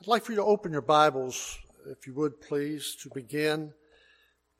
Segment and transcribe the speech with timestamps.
[0.00, 1.58] I'd like for you to open your Bibles,
[1.90, 3.72] if you would please, to begin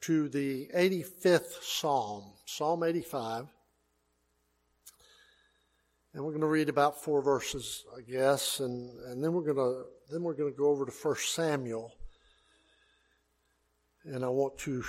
[0.00, 3.46] to the 85th Psalm, Psalm 85.
[6.12, 9.58] And we're going to read about four verses, I guess, and, and then we're going
[9.58, 11.94] to then we're going to go over to 1 Samuel.
[14.06, 14.82] And I want to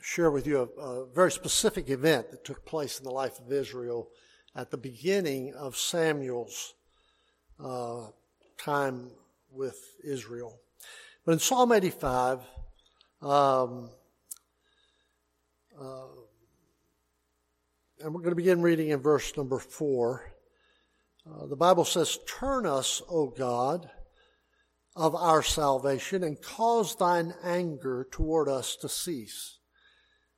[0.00, 3.50] share with you a, a very specific event that took place in the life of
[3.50, 4.08] Israel
[4.54, 6.74] at the beginning of Samuel's
[7.58, 8.06] uh,
[8.56, 9.10] time
[9.52, 10.58] with Israel.
[11.24, 12.40] But in Psalm 85,
[13.20, 13.90] um,
[15.80, 16.06] uh,
[18.00, 20.32] and we're going to begin reading in verse number four.
[21.24, 23.88] Uh, the Bible says, Turn us, O God,
[24.96, 29.58] of our salvation, and cause thine anger toward us to cease.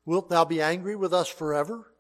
[0.05, 1.95] Wilt thou be angry with us forever?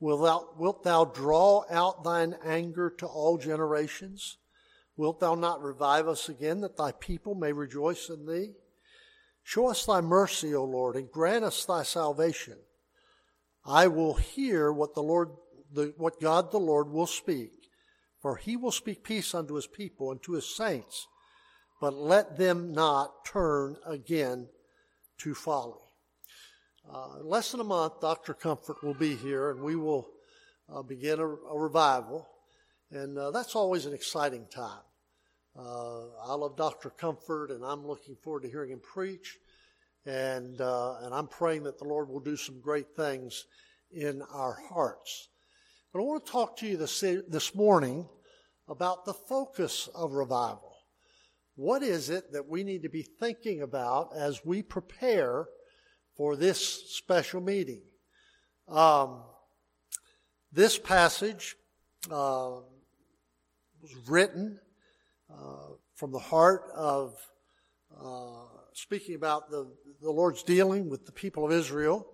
[0.00, 4.38] Wilt thou, wilt thou draw out thine anger to all generations?
[4.96, 8.52] Wilt thou not revive us again, that thy people may rejoice in thee?
[9.42, 12.56] Show us thy mercy, O Lord, and grant us thy salvation.
[13.66, 15.30] I will hear what the Lord,
[15.72, 17.52] the, what God the Lord will speak,
[18.20, 21.06] for he will speak peace unto his people and to his saints,
[21.80, 24.48] but let them not turn again
[25.18, 25.80] to folly.
[26.90, 28.34] Uh, less than a month, Dr.
[28.34, 30.08] Comfort will be here, and we will
[30.72, 32.28] uh, begin a, a revival.
[32.90, 34.82] And uh, that's always an exciting time.
[35.56, 36.90] Uh, I love Dr.
[36.90, 39.38] Comfort, and I'm looking forward to hearing him preach.
[40.06, 43.46] And, uh, and I'm praying that the Lord will do some great things
[43.90, 45.28] in our hearts.
[45.92, 48.08] But I want to talk to you this, this morning
[48.68, 50.74] about the focus of revival.
[51.56, 55.46] What is it that we need to be thinking about as we prepare
[56.16, 57.82] for this special meeting?
[58.68, 59.22] Um,
[60.52, 61.56] this passage
[62.10, 62.60] uh,
[63.84, 64.58] was written
[65.30, 67.14] uh, from the heart of
[68.02, 72.06] uh, speaking about the, the Lord's dealing with the people of Israel.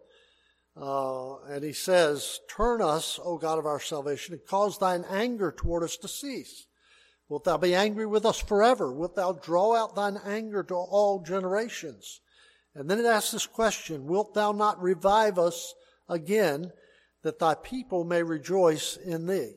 [0.77, 5.55] Uh, and he says, Turn us, O God of our salvation, and cause thine anger
[5.57, 6.67] toward us to cease.
[7.29, 8.93] Wilt thou be angry with us forever?
[8.93, 12.21] Wilt thou draw out thine anger to all generations?
[12.75, 15.73] And then it asks this question Wilt thou not revive us
[16.09, 16.73] again,
[17.23, 19.53] that thy people may rejoice in thee?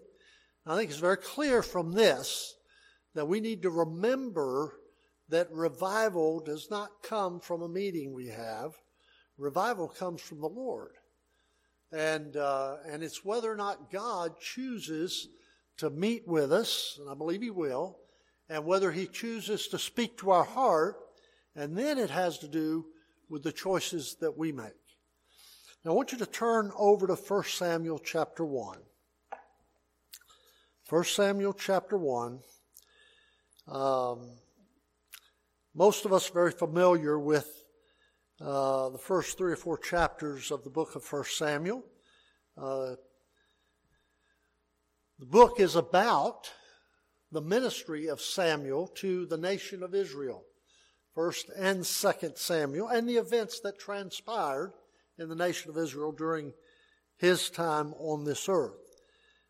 [0.66, 2.56] I think it's very clear from this
[3.16, 4.80] that we need to remember
[5.30, 8.72] that revival does not come from a meeting we have.
[9.38, 10.94] Revival comes from the Lord.
[11.92, 15.28] And, uh, and it's whether or not God chooses
[15.78, 18.00] to meet with us, and I believe He will,
[18.50, 20.96] and whether He chooses to speak to our heart,
[21.56, 22.86] and then it has to do
[23.30, 24.74] with the choices that we make.
[25.84, 28.78] Now I want you to turn over to 1 Samuel chapter 1.
[30.90, 32.40] 1 Samuel chapter 1.
[33.70, 34.32] Um,
[35.74, 37.64] most of us are very familiar with
[38.42, 41.86] uh, the first three or four chapters of the book of 1 Samuel.
[42.58, 42.96] Uh,
[45.20, 46.52] the book is about
[47.32, 50.44] the ministry of Samuel to the nation of Israel,
[51.16, 54.74] first and second Samuel, and the events that transpired
[55.18, 56.52] in the nation of Israel during
[57.16, 58.83] his time on this earth.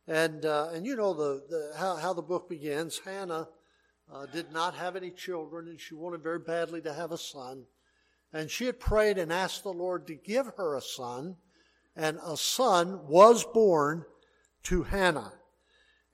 [0.08, 3.00] And, uh, and you know the, the, how, how the book begins.
[3.06, 3.48] Hannah
[4.14, 7.64] uh, did not have any children, and she wanted very badly to have a son.
[8.34, 11.38] And she had prayed and asked the Lord to give her a son,
[11.96, 14.06] and a son was born
[14.64, 15.34] to Hannah.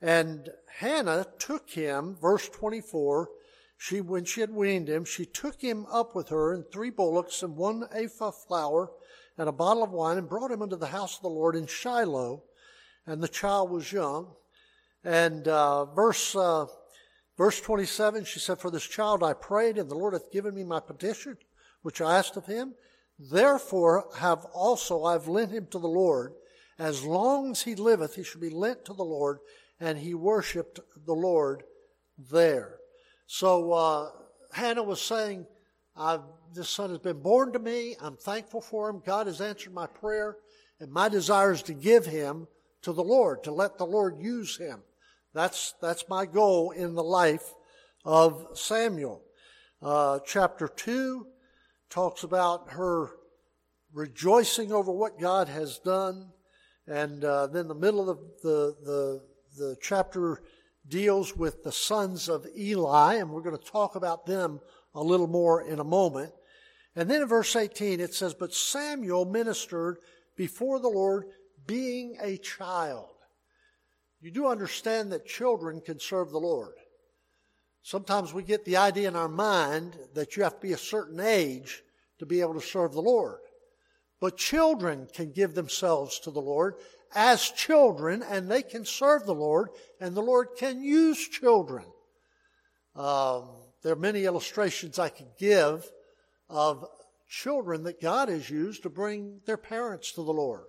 [0.00, 3.28] And Hannah took him, verse 24,
[3.76, 7.42] she, when she had weaned him, she took him up with her and three bullocks
[7.42, 8.92] and one ephah flour
[9.38, 11.66] and a bottle of wine and brought him into the house of the Lord in
[11.66, 12.42] Shiloh
[13.06, 14.34] and the child was young.
[15.04, 16.66] And uh, verse uh,
[17.36, 20.64] verse 27, she said, For this child I prayed, and the Lord hath given me
[20.64, 21.36] my petition,
[21.82, 22.74] which I asked of him.
[23.18, 26.32] Therefore have also I've lent him to the Lord.
[26.78, 29.38] As long as he liveth, he shall be lent to the Lord.
[29.78, 31.62] And he worshipped the Lord
[32.30, 32.76] there.
[33.26, 34.10] So uh,
[34.52, 35.46] Hannah was saying,
[36.54, 37.96] this son has been born to me.
[38.00, 39.02] I'm thankful for him.
[39.04, 40.36] God has answered my prayer.
[40.80, 42.48] And my desire is to give him
[42.82, 44.82] to the Lord, to let the Lord use him.
[45.34, 47.54] That's, that's my goal in the life
[48.04, 49.22] of Samuel.
[49.82, 51.26] Uh, chapter 2
[51.88, 53.10] talks about her
[53.92, 56.28] rejoicing over what God has done.
[56.86, 59.22] And uh, then the middle of the, the,
[59.56, 60.42] the, chapter
[60.88, 64.60] deals with the sons of Eli, and we're going to talk about them
[64.94, 66.32] a little more in a moment.
[66.96, 69.98] And then in verse 18 it says, But Samuel ministered
[70.36, 71.26] before the Lord
[71.70, 73.06] being a child.
[74.20, 76.74] You do understand that children can serve the Lord.
[77.84, 81.20] Sometimes we get the idea in our mind that you have to be a certain
[81.20, 81.80] age
[82.18, 83.38] to be able to serve the Lord.
[84.20, 86.74] But children can give themselves to the Lord
[87.14, 89.68] as children and they can serve the Lord
[90.00, 91.84] and the Lord can use children.
[92.96, 93.48] Um,
[93.84, 95.88] there are many illustrations I could give
[96.48, 96.84] of
[97.28, 100.64] children that God has used to bring their parents to the Lord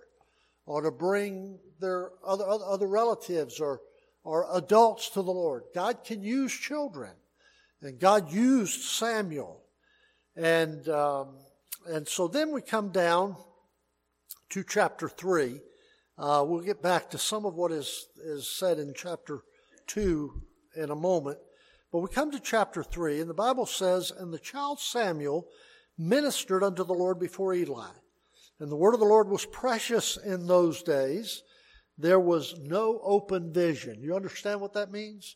[0.66, 3.80] or to bring their other, other, relatives or,
[4.24, 5.64] or adults to the Lord.
[5.74, 7.10] God can use children.
[7.80, 9.60] And God used Samuel.
[10.36, 11.36] And, um,
[11.86, 13.36] and so then we come down
[14.50, 15.60] to chapter 3.
[16.16, 19.40] Uh, we'll get back to some of what is, is said in chapter
[19.88, 20.42] 2
[20.76, 21.38] in a moment.
[21.90, 25.46] But we come to chapter 3, and the Bible says, And the child Samuel
[25.98, 27.90] ministered unto the Lord before Eli.
[28.62, 31.42] And the word of the Lord was precious in those days.
[31.98, 34.00] There was no open vision.
[34.00, 35.34] You understand what that means?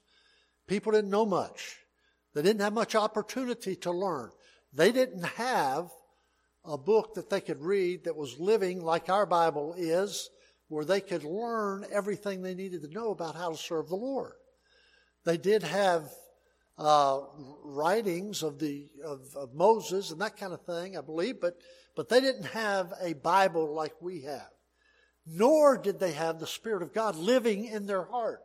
[0.68, 1.76] People didn't know much.
[2.36, 4.30] They didn't have much opportunity to learn.
[4.72, 5.90] They didn't have
[6.64, 10.30] a book that they could read that was living like our Bible is,
[10.68, 14.34] where they could learn everything they needed to know about how to serve the Lord.
[15.24, 16.12] They did have
[16.78, 17.22] uh,
[17.64, 21.56] writings of the of, of, Moses and that kind of thing, I believe, but
[21.96, 24.50] but they didn't have a Bible like we have.
[25.26, 28.42] Nor did they have the Spirit of God living in their heart.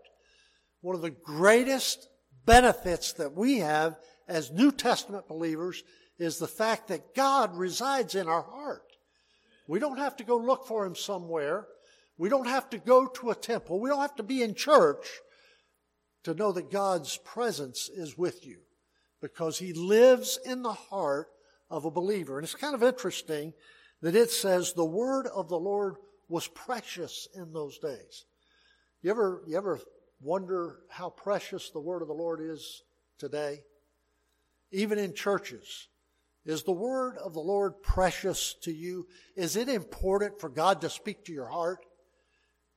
[0.80, 2.08] One of the greatest
[2.46, 5.84] benefits that we have as New Testament believers
[6.18, 8.84] is the fact that God resides in our heart.
[9.68, 11.68] We don't have to go look for Him somewhere.
[12.18, 13.80] We don't have to go to a temple.
[13.80, 15.08] We don't have to be in church
[16.24, 18.60] to know that God's presence is with you
[19.22, 21.28] because He lives in the heart
[21.72, 22.38] of a believer.
[22.38, 23.54] And it's kind of interesting
[24.02, 25.96] that it says the word of the Lord
[26.28, 28.26] was precious in those days.
[29.02, 29.80] You ever, you ever
[30.22, 32.84] wonder how precious the word of the Lord is
[33.18, 33.62] today?
[34.72, 35.88] Even in churches.
[36.46, 39.08] Is the word of the Lord precious to you?
[39.36, 41.86] Is it important for God to speak to your heart?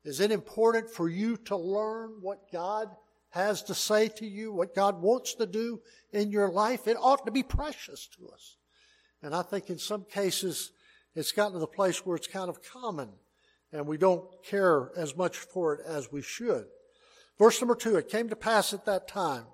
[0.04, 2.88] Is it important for you to learn what God
[3.30, 5.80] has to say to you, what God wants to do
[6.12, 6.86] in your life?
[6.86, 8.58] It ought to be precious to us.
[9.24, 10.70] And I think in some cases
[11.14, 13.08] it's gotten to the place where it's kind of common
[13.72, 16.66] and we don't care as much for it as we should.
[17.38, 19.46] Verse number two, it came to pass at that time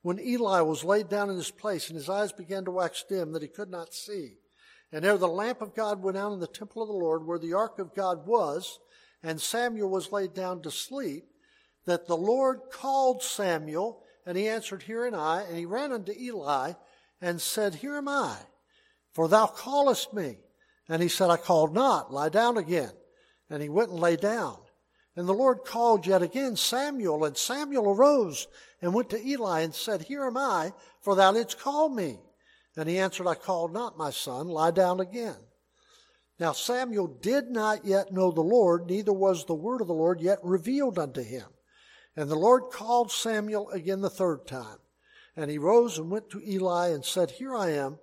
[0.00, 3.32] when Eli was laid down in his place and his eyes began to wax dim
[3.32, 4.36] that he could not see.
[4.90, 7.38] And ere the lamp of God went out in the temple of the Lord where
[7.38, 8.78] the ark of God was,
[9.22, 11.26] and Samuel was laid down to sleep,
[11.84, 15.42] that the Lord called Samuel, and he answered, Here am I.
[15.42, 16.72] And he ran unto Eli
[17.20, 18.38] and said, Here am I,
[19.12, 20.38] for thou callest me.
[20.88, 22.92] And he said, I called not, lie down again.
[23.50, 24.58] And he went and lay down.
[25.16, 28.46] And the Lord called yet again Samuel, and Samuel arose
[28.80, 32.20] and went to Eli and said, Here am I, for thou didst call me.
[32.76, 35.34] And he answered, I called not, my son, lie down again.
[36.38, 40.20] Now Samuel did not yet know the Lord, neither was the word of the Lord
[40.20, 41.46] yet revealed unto him.
[42.14, 44.78] And the Lord called Samuel again the third time.
[45.36, 47.98] And he rose and went to Eli and said, Here I am,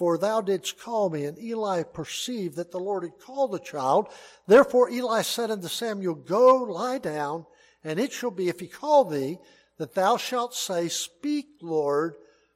[0.00, 1.26] for thou didst call me.
[1.26, 4.08] And Eli perceived that the Lord had called the child.
[4.46, 7.44] Therefore Eli said unto Samuel, Go lie down,
[7.84, 9.36] and it shall be, if he call thee,
[9.76, 12.14] that thou shalt say, Speak, Lord,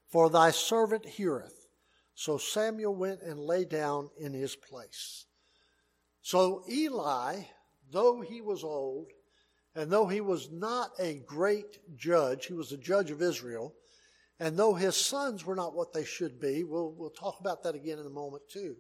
[0.09, 1.69] for thy servant heareth.
[2.15, 5.27] So Samuel went and lay down in his place.
[6.23, 7.43] So Eli,
[7.93, 9.09] though he was old,
[9.75, 13.75] and though he was not a great judge, he was a judge of Israel,
[14.41, 17.75] and though his sons were not what they should be, we'll, we'll talk about that
[17.75, 18.77] again in a moment too.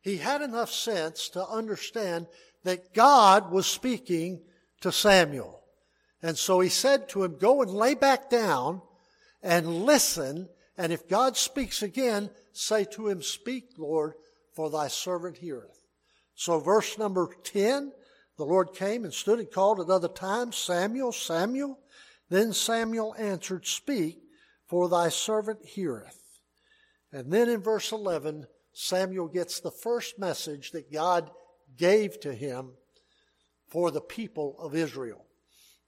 [0.00, 2.26] He had enough sense to understand
[2.64, 4.42] that God was speaking
[4.82, 5.62] to Samuel.
[6.22, 8.82] And so he said to him, Go and lay back down
[9.42, 10.48] and listen.
[10.76, 14.14] And if God speaks again, say to him, Speak, Lord,
[14.54, 15.80] for thy servant heareth.
[16.34, 17.92] So, verse number 10
[18.36, 21.78] the Lord came and stood and called at other times, Samuel, Samuel.
[22.28, 24.18] Then Samuel answered, Speak,
[24.66, 26.22] for thy servant heareth.
[27.12, 31.30] And then in verse 11, Samuel gets the first message that God
[31.76, 32.72] gave to him
[33.68, 35.24] for the people of Israel.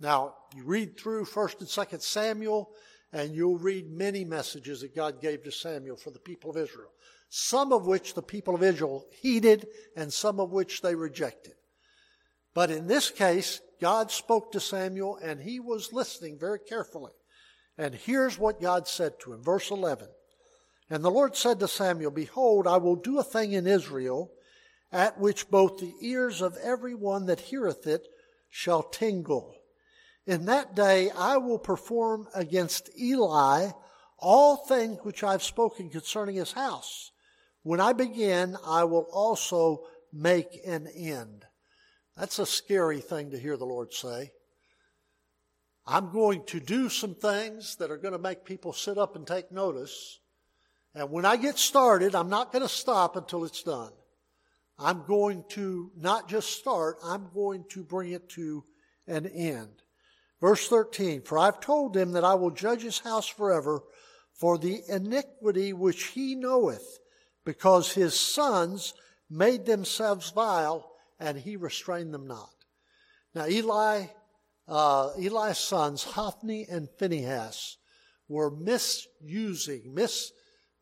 [0.00, 2.70] Now, you read through 1st and 2nd Samuel,
[3.12, 6.90] and you'll read many messages that God gave to Samuel for the people of Israel.
[7.30, 9.66] Some of which the people of Israel heeded,
[9.97, 11.54] and some of which they rejected.
[12.54, 17.12] But in this case, God spoke to Samuel, and he was listening very carefully.
[17.78, 19.42] And here's what God said to him.
[19.42, 20.08] Verse 11.
[20.90, 24.32] And the Lord said to Samuel, Behold, I will do a thing in Israel,
[24.90, 28.08] at which both the ears of every one that heareth it
[28.50, 29.54] shall tingle.
[30.26, 33.70] In that day I will perform against Eli
[34.18, 37.12] all things which I've spoken concerning his house.
[37.62, 41.44] When I begin, I will also make an end.
[42.16, 44.32] That's a scary thing to hear the Lord say.
[45.90, 49.26] I'm going to do some things that are going to make people sit up and
[49.26, 50.21] take notice.
[50.95, 53.92] And when I get started, I'm not going to stop until it's done.
[54.78, 58.64] I'm going to not just start, I'm going to bring it to
[59.07, 59.83] an end.
[60.42, 63.83] Verse 13, for I've told him that I will judge his house forever
[64.35, 66.99] for the iniquity which he knoweth,
[67.47, 68.92] because his sons
[69.30, 72.52] made themselves vile, and he restrained them not.
[73.35, 74.07] Now Eli,
[74.68, 77.78] uh, Eli's sons, Hophni and Phinehas,
[78.28, 80.32] were misusing, mis,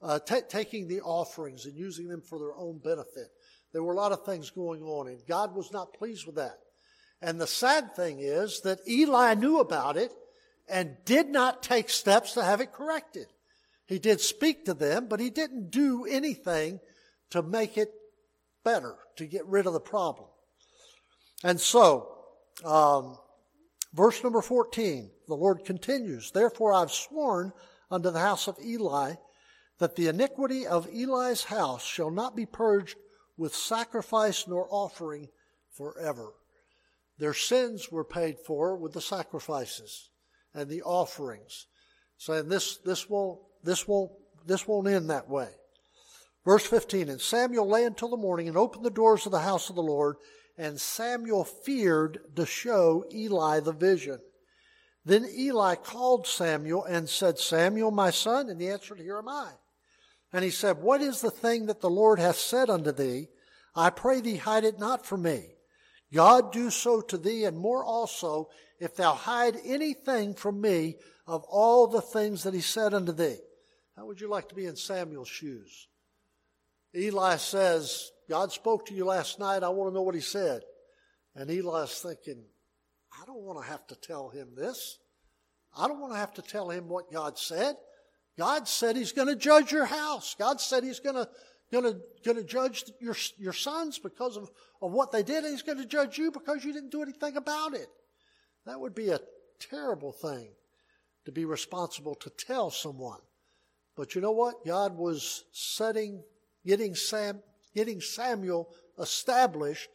[0.02, 3.28] uh, t- taking the offerings and using them for their own benefit.
[3.72, 6.58] There were a lot of things going on, and God was not pleased with that.
[7.22, 10.12] And the sad thing is that Eli knew about it
[10.68, 13.26] and did not take steps to have it corrected.
[13.86, 16.80] He did speak to them, but he didn't do anything
[17.30, 17.92] to make it
[18.64, 20.28] better, to get rid of the problem.
[21.44, 22.12] And so,
[22.64, 23.16] um,
[23.96, 27.52] verse number 14, the Lord continues, Therefore I've sworn
[27.90, 29.14] unto the house of Eli
[29.78, 32.96] that the iniquity of Eli's house shall not be purged
[33.36, 35.28] with sacrifice nor offering
[35.72, 36.32] forever.
[37.18, 40.10] Their sins were paid for with the sacrifices
[40.54, 41.66] and the offerings.
[42.18, 44.12] Saying this, this won't, this won't,
[44.46, 45.48] this won't end that way.
[46.44, 49.68] Verse 15, and Samuel lay until the morning and opened the doors of the house
[49.68, 50.16] of the Lord,
[50.58, 54.20] and Samuel feared to show Eli the vision.
[55.04, 59.50] Then Eli called Samuel and said, Samuel, my son, and he answered, Here am I.
[60.32, 63.28] And he said, What is the thing that the Lord hath said unto thee?
[63.74, 65.44] I pray thee, hide it not from me.
[66.12, 68.48] God do so to thee, and more also,
[68.80, 70.96] if thou hide anything from me
[71.26, 73.38] of all the things that he said unto thee.
[73.96, 75.88] How would you like to be in Samuel's shoes?
[76.96, 79.62] Eli says, God spoke to you last night.
[79.62, 80.62] I want to know what he said.
[81.34, 82.42] And Eli's thinking,
[83.12, 84.98] I don't want to have to tell him this.
[85.76, 87.76] I don't want to have to tell him what God said.
[88.38, 90.34] God said he's going to judge your house.
[90.38, 91.28] God said he's going to
[91.72, 94.50] going to, going to judge your, your sons because of,
[94.80, 95.44] of what they did.
[95.44, 97.88] And he's going to judge you because you didn't do anything about it.
[98.66, 99.20] That would be a
[99.58, 100.48] terrible thing
[101.24, 103.20] to be responsible to tell someone.
[103.96, 104.64] But you know what?
[104.64, 106.22] God was setting,
[106.66, 107.40] getting Sam,
[107.74, 108.68] getting Samuel
[108.98, 109.90] established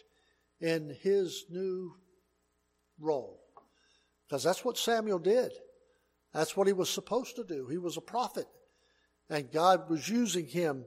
[0.60, 1.94] in his new
[3.00, 3.40] role.
[4.28, 5.52] Because that's what Samuel did.
[6.34, 7.68] That's what he was supposed to do.
[7.68, 8.46] He was a prophet.
[9.30, 10.86] And God was using him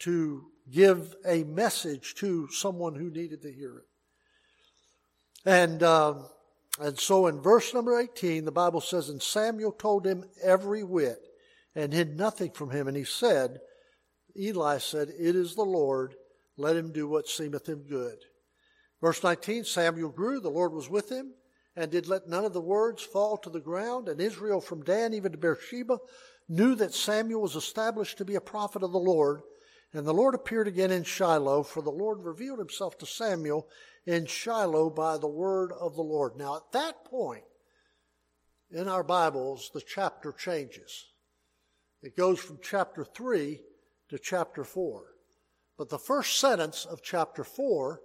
[0.00, 3.86] to give a message to someone who needed to hear it.
[5.46, 6.26] And, um,
[6.80, 11.20] and so in verse number 18, the Bible says, And Samuel told him every whit
[11.74, 12.88] and hid nothing from him.
[12.88, 13.60] And he said,
[14.36, 16.14] Eli said, It is the Lord,
[16.56, 18.18] let him do what seemeth him good.
[19.00, 21.32] Verse 19, Samuel grew, the Lord was with him,
[21.76, 24.08] and did let none of the words fall to the ground.
[24.08, 25.98] And Israel from Dan even to Beersheba
[26.48, 29.42] knew that Samuel was established to be a prophet of the Lord.
[29.92, 33.68] And the Lord appeared again in Shiloh, for the Lord revealed himself to Samuel
[34.06, 36.36] in Shiloh by the word of the Lord.
[36.36, 37.44] Now, at that point
[38.70, 41.06] in our Bibles, the chapter changes.
[42.02, 43.60] It goes from chapter 3
[44.14, 45.02] to chapter 4.
[45.76, 48.00] But the first sentence of chapter 4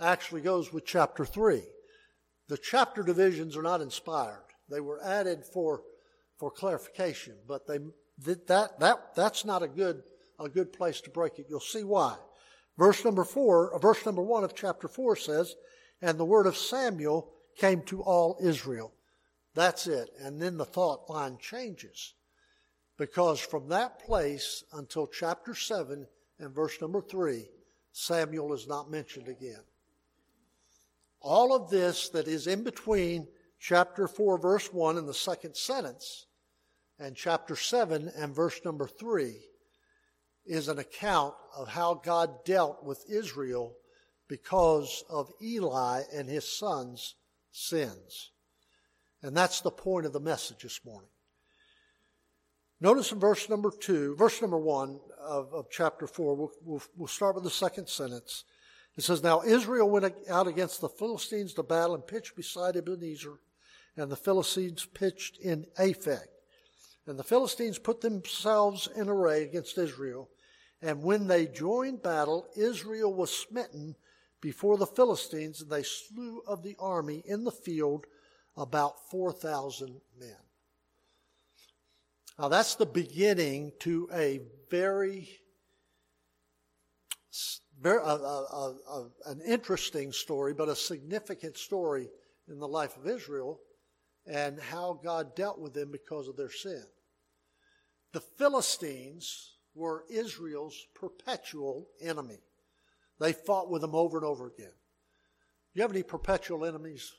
[0.00, 1.62] actually goes with chapter 3.
[2.48, 4.42] The chapter divisions are not inspired.
[4.68, 5.82] They were added for,
[6.36, 7.78] for clarification, but they,
[8.48, 10.02] that, that, that's not a good
[10.40, 11.46] a good place to break it.
[11.48, 12.16] You'll see why.
[12.76, 15.54] Verse number four, uh, verse number one of chapter four says,
[16.00, 18.92] and the word of Samuel came to all Israel.
[19.54, 20.10] That's it.
[20.18, 22.14] And then the thought line changes.
[23.02, 26.06] Because from that place until chapter 7
[26.38, 27.48] and verse number 3,
[27.90, 29.64] Samuel is not mentioned again.
[31.20, 33.26] All of this that is in between
[33.58, 36.26] chapter 4, verse 1 and the second sentence,
[36.96, 39.34] and chapter 7 and verse number 3
[40.46, 43.74] is an account of how God dealt with Israel
[44.28, 47.16] because of Eli and his sons'
[47.50, 48.30] sins.
[49.24, 51.11] And that's the point of the message this morning.
[52.82, 57.06] Notice in verse number two, verse number one of, of chapter four, we'll, we'll, we'll
[57.06, 58.42] start with the second sentence.
[58.96, 63.34] It says, Now Israel went out against the Philistines to battle and pitched beside Ebenezer,
[63.96, 66.26] and the Philistines pitched in Aphek.
[67.06, 70.28] And the Philistines put themselves in array against Israel.
[70.82, 73.94] And when they joined battle, Israel was smitten
[74.40, 78.06] before the Philistines, and they slew of the army in the field
[78.56, 80.34] about 4,000 men.
[82.38, 85.28] Now, that's the beginning to a very,
[87.80, 88.00] very
[89.26, 92.08] an interesting story, but a significant story
[92.48, 93.60] in the life of Israel
[94.26, 96.84] and how God dealt with them because of their sin.
[98.12, 102.38] The Philistines were Israel's perpetual enemy.
[103.18, 104.66] They fought with them over and over again.
[104.66, 107.12] Do you have any perpetual enemies?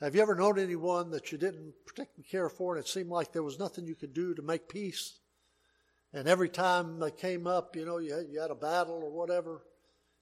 [0.00, 3.32] Have you ever known anyone that you didn't particularly care for and it seemed like
[3.32, 5.20] there was nothing you could do to make peace?
[6.12, 9.10] And every time they came up, you know, you had, you had a battle or
[9.10, 9.62] whatever,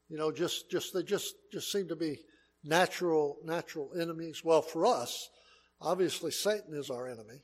[0.08, 2.18] you know, just, just, they just, just seemed to be
[2.62, 4.42] natural, natural enemies.
[4.44, 5.28] Well, for us,
[5.80, 7.42] obviously Satan is our enemy.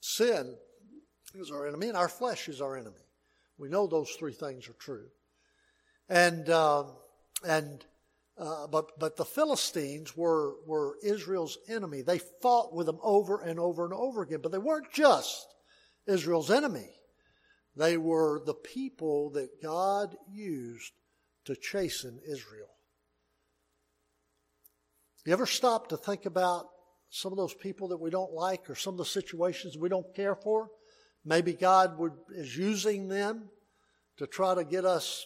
[0.00, 0.56] Sin
[1.34, 2.94] is our enemy and our flesh is our enemy.
[3.58, 5.06] We know those three things are true.
[6.08, 6.84] And, uh,
[7.44, 7.84] and,
[8.38, 12.02] uh, but, but the Philistines were, were Israel's enemy.
[12.02, 15.46] They fought with them over and over and over again, but they weren't just
[16.06, 16.90] Israel's enemy.
[17.76, 20.92] They were the people that God used
[21.44, 22.68] to chasten Israel.
[25.24, 26.66] You ever stop to think about
[27.10, 30.14] some of those people that we don't like or some of the situations we don't
[30.16, 30.68] care for?
[31.24, 33.48] Maybe God would, is using them
[34.18, 35.24] to try to get us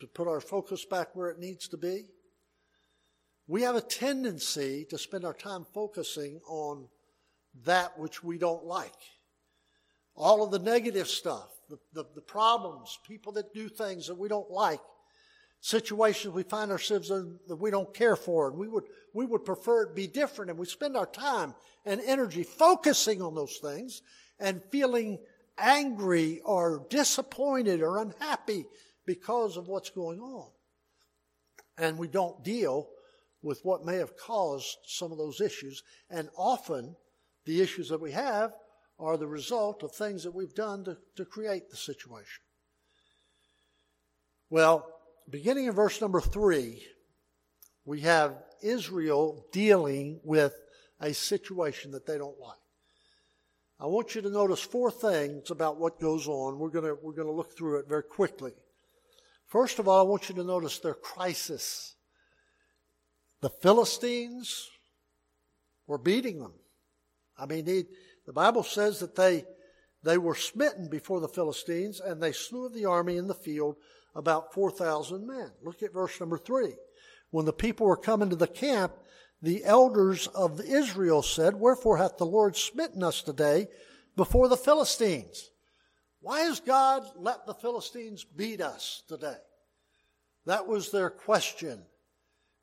[0.00, 2.04] to, put our focus back where it needs to be.
[3.46, 6.88] We have a tendency to spend our time focusing on
[7.64, 8.92] that which we don't like.
[10.14, 14.28] All of the negative stuff, the, the, the problems, people that do things that we
[14.28, 14.80] don't like,
[15.60, 18.84] situations we find ourselves in that we don't care for, and we would,
[19.14, 23.34] we would prefer it be different, and we spend our time and energy focusing on
[23.34, 24.02] those things
[24.38, 25.18] and feeling
[25.58, 28.66] angry or disappointed or unhappy
[29.06, 30.50] because of what's going on.
[31.78, 32.88] And we don't deal
[33.42, 35.82] with what may have caused some of those issues.
[36.10, 36.96] And often
[37.44, 38.52] the issues that we have
[38.98, 42.42] are the result of things that we've done to, to create the situation.
[44.50, 44.86] Well,
[45.28, 46.82] beginning in verse number three,
[47.84, 50.54] we have Israel dealing with
[51.00, 52.58] a situation that they don't like.
[53.78, 56.58] I want you to notice four things about what goes on.
[56.58, 58.52] We're going we're going to look through it very quickly.
[59.46, 61.94] First of all, I want you to notice their crisis.
[63.40, 64.68] The Philistines
[65.86, 66.54] were beating them.
[67.38, 67.84] I mean, they,
[68.26, 69.44] the Bible says that they,
[70.02, 73.76] they were smitten before the Philistines and they slew of the army in the field
[74.14, 75.52] about 4,000 men.
[75.62, 76.74] Look at verse number three.
[77.30, 78.94] When the people were coming to the camp,
[79.42, 83.68] the elders of Israel said, Wherefore hath the Lord smitten us today
[84.16, 85.50] before the Philistines?
[86.20, 89.36] Why has God let the Philistines beat us today?
[90.46, 91.82] That was their question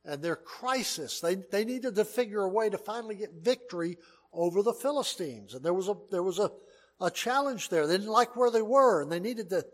[0.05, 1.19] and their crisis.
[1.19, 3.97] They, they needed to figure a way to finally get victory
[4.31, 5.53] over the Philistines.
[5.53, 6.51] And there was a, there was a,
[6.99, 7.87] a challenge there.
[7.87, 9.65] They didn't like where they were and they needed to,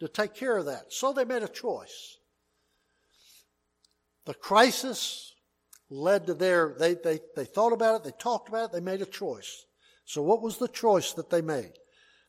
[0.00, 0.92] to take care of that.
[0.92, 2.18] So they made a choice.
[4.26, 5.34] The crisis
[5.90, 9.00] led to their, they, they, they thought about it, they talked about it, they made
[9.00, 9.64] a choice.
[10.04, 11.72] So what was the choice that they made?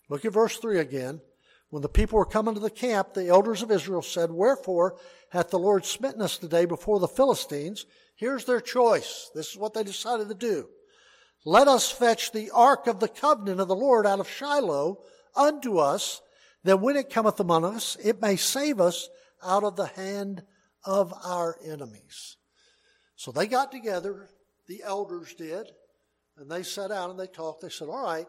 [0.09, 1.21] Look at verse 3 again.
[1.69, 4.97] When the people were coming to the camp, the elders of Israel said, Wherefore
[5.29, 7.85] hath the Lord smitten us today before the Philistines?
[8.15, 9.29] Here's their choice.
[9.35, 10.67] This is what they decided to do.
[11.45, 14.99] Let us fetch the ark of the covenant of the Lord out of Shiloh
[15.35, 16.21] unto us,
[16.63, 19.07] that when it cometh among us, it may save us
[19.43, 20.43] out of the hand
[20.83, 22.35] of our enemies.
[23.15, 24.27] So they got together,
[24.67, 25.67] the elders did,
[26.37, 27.61] and they sat down and they talked.
[27.61, 28.27] They said, All right,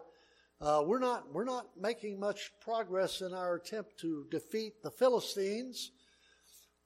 [0.60, 5.90] uh, we're, not, we're not making much progress in our attempt to defeat the Philistines.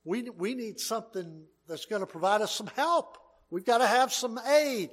[0.05, 3.19] We, we need something that's going to provide us some help.
[3.51, 4.91] We've got to have some aid.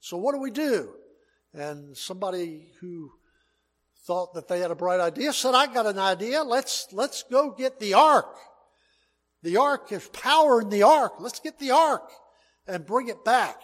[0.00, 0.90] So what do we do?
[1.52, 3.10] And somebody who
[4.06, 6.42] thought that they had a bright idea said, I got an idea.
[6.42, 8.36] Let's, let's go get the ark.
[9.42, 11.14] The ark is power in the ark.
[11.20, 12.10] Let's get the ark
[12.66, 13.56] and bring it back.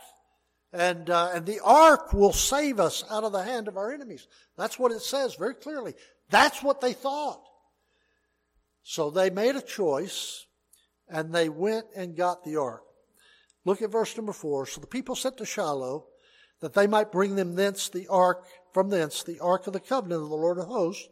[0.73, 4.29] And, uh, and the ark will save us out of the hand of our enemies.
[4.57, 5.95] That's what it says very clearly.
[6.31, 7.43] That's what they thought.
[8.83, 10.47] So they made a choice
[11.09, 12.85] and they went and got the ark.
[13.65, 14.67] Look at verse number four.
[14.67, 16.07] So the people sent to Shiloh
[16.61, 20.23] that they might bring them thence the ark, from thence the ark of the covenant
[20.23, 21.09] of the Lord of hosts,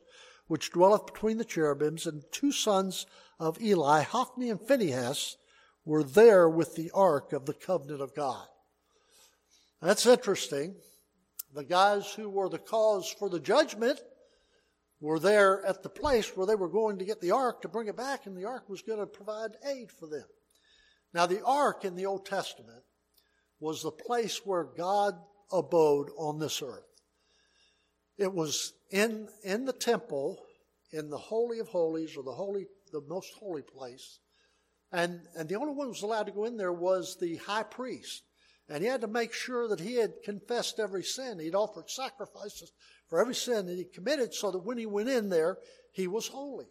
[0.46, 3.06] which dwelleth between the cherubims, and two sons
[3.38, 5.36] of Eli, Hophni and Phinehas,
[5.84, 8.46] were there with the ark of the covenant of God.
[9.80, 10.74] That's interesting.
[11.54, 14.00] The guys who were the cause for the judgment
[15.00, 17.86] were there at the place where they were going to get the ark to bring
[17.86, 20.24] it back, and the ark was going to provide aid for them.
[21.14, 22.82] Now, the ark in the Old Testament
[23.60, 25.14] was the place where God
[25.52, 26.84] abode on this earth.
[28.18, 30.44] It was in, in the temple,
[30.92, 34.18] in the Holy of Holies, or the holy, the most holy place.
[34.90, 37.62] And, and the only one who was allowed to go in there was the high
[37.62, 38.24] priest.
[38.68, 41.38] And he had to make sure that he had confessed every sin.
[41.38, 42.72] He'd offered sacrifices
[43.08, 45.58] for every sin that he committed so that when he went in there,
[45.92, 46.66] he was holy.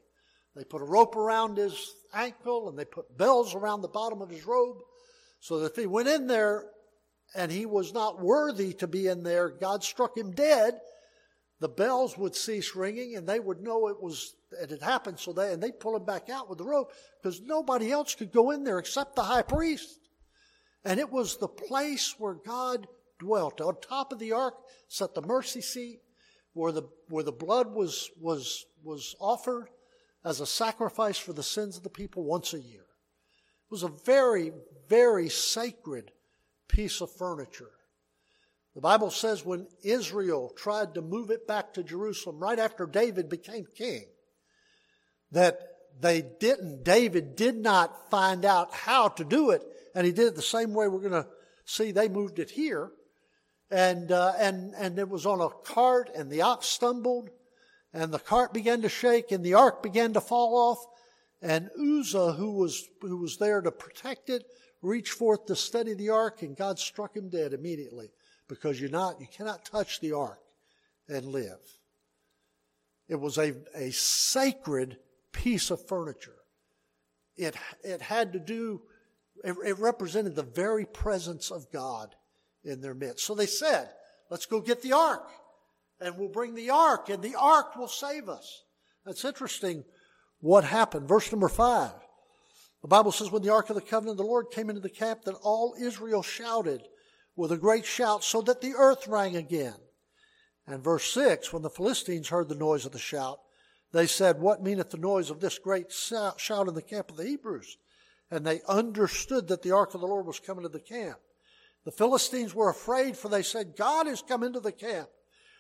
[0.56, 4.30] They put a rope around his ankle and they put bells around the bottom of
[4.30, 4.78] his robe
[5.40, 6.66] so that if he went in there
[7.36, 10.80] and he was not worthy to be in there, God struck him dead,
[11.60, 15.34] the bells would cease ringing and they would know it was it had happened so
[15.34, 18.52] they and they pull him back out with the rope because nobody else could go
[18.52, 20.00] in there except the high priest
[20.88, 22.88] and it was the place where god
[23.20, 23.60] dwelt.
[23.60, 24.56] On top of the ark
[24.88, 26.00] sat the mercy seat
[26.54, 29.68] where the where the blood was was was offered
[30.24, 32.82] as a sacrifice for the sins of the people once a year.
[32.82, 34.54] It was a very
[34.88, 36.12] very sacred
[36.70, 37.72] piece of furniture.
[38.74, 43.28] The Bible says when Israel tried to move it back to Jerusalem right after David
[43.28, 44.06] became king,
[45.32, 45.60] that
[46.00, 49.64] they didn't, David did not find out how to do it,
[49.98, 51.28] and he did it the same way we're going to
[51.66, 52.92] see they moved it here.
[53.72, 57.32] And, uh, and, and it was on a cart, and the ox stumbled,
[57.92, 60.86] and the cart began to shake, and the ark began to fall off,
[61.42, 64.44] and Uzzah, who was, who was there to protect it,
[64.84, 68.12] reached forth to steady the ark, and God struck him dead immediately
[68.48, 70.42] because you're not, you cannot touch the ark
[71.10, 71.58] and live.
[73.10, 75.00] It was a, a sacred
[75.32, 76.38] piece of furniture.
[77.36, 78.84] It, it had to do,
[79.44, 82.16] it, it represented the very presence of God
[82.64, 83.26] in their midst.
[83.26, 83.90] So they said,
[84.30, 85.28] let's go get the ark
[86.00, 88.64] and we'll bring the ark and the ark will save us.
[89.06, 89.84] That's interesting
[90.40, 91.08] what happened.
[91.08, 91.94] Verse number five.
[92.82, 94.90] The Bible says, when the ark of the covenant of the Lord came into the
[94.90, 96.82] camp, that all Israel shouted
[97.36, 99.76] with a great shout so that the earth rang again.
[100.68, 103.40] And verse 6, when the Philistines heard the noise of the shout,
[103.94, 107.26] they said, What meaneth the noise of this great shout in the camp of the
[107.26, 107.78] Hebrews?
[108.30, 111.18] And they understood that the ark of the Lord was coming to the camp.
[111.86, 115.08] The Philistines were afraid, for they said, God is come into the camp.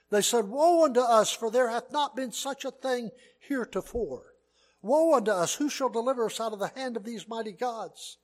[0.09, 4.33] They said, Woe unto us, for there hath not been such a thing heretofore.
[4.81, 8.17] Woe unto us, who shall deliver us out of the hand of these mighty gods?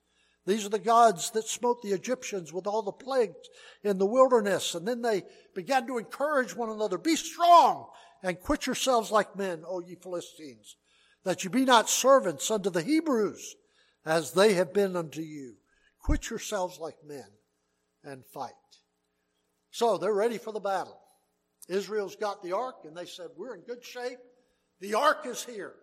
[0.46, 3.50] These are the gods that smote the Egyptians with all the plagues
[3.84, 4.76] in the wilderness.
[4.76, 5.24] And then they
[5.56, 7.88] began to encourage one another, be strong
[8.22, 10.76] and quit yourselves like men, O ye Philistines,
[11.24, 13.56] that you be not servants unto the Hebrews
[14.06, 15.56] as they have been unto you.
[16.00, 17.28] Quit yourselves like men
[18.04, 18.52] and fight.
[19.72, 21.00] So they're ready for the battle.
[21.70, 24.20] Israel's got the ark and they said, we're in good shape.
[24.82, 25.74] The ark is here.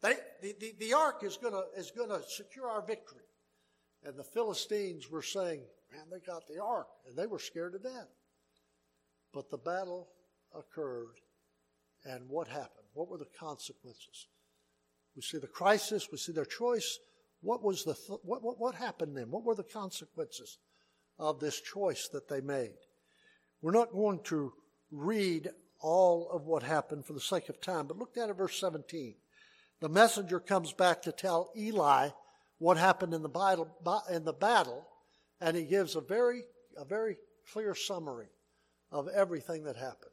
[0.00, 3.24] They, the, the, the ark is gonna, is gonna secure our victory.
[4.04, 5.60] And the Philistines were saying,
[5.92, 6.88] man, they got the ark.
[7.06, 8.08] And they were scared to death.
[9.32, 10.08] But the battle
[10.56, 11.20] occurred.
[12.04, 12.86] And what happened?
[12.94, 14.26] What were the consequences?
[15.14, 16.08] We see the crisis.
[16.10, 16.98] We see their choice.
[17.42, 19.30] What was the, th- what, what, what happened then?
[19.30, 20.58] What were the consequences
[21.18, 22.74] of this choice that they made?
[23.60, 24.52] We're not going to
[24.90, 25.50] read
[25.80, 29.16] all of what happened for the sake of time, but look down at verse 17.
[29.80, 32.10] The messenger comes back to tell Eli
[32.58, 33.68] what happened in the battle,
[34.10, 34.86] in the battle,
[35.40, 36.42] and he gives a very,
[36.76, 37.16] a very
[37.52, 38.28] clear summary
[38.92, 40.12] of everything that happened.